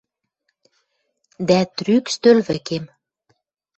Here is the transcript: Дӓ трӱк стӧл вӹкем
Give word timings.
Дӓ 1.47 1.59
трӱк 1.77 2.05
стӧл 2.15 2.37
вӹкем 2.47 2.85